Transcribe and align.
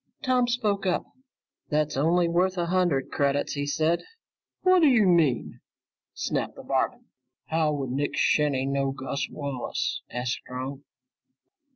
Tom 0.23 0.47
spoke 0.47 0.87
up. 0.87 1.03
"That's 1.69 1.95
only 1.95 2.27
worth 2.27 2.57
a 2.57 2.65
hundred 2.65 3.11
credits," 3.11 3.53
he 3.53 3.67
said. 3.67 4.01
"Whaddya 4.65 5.05
mean!" 5.05 5.59
snapped 6.15 6.55
the 6.55 6.63
barman. 6.63 7.05
"How 7.49 7.71
would 7.73 7.91
Nick 7.91 8.17
Shinny 8.17 8.65
know 8.65 8.89
Gus 8.93 9.27
Wallace?" 9.29 10.01
asked 10.09 10.31
Strong. 10.41 10.83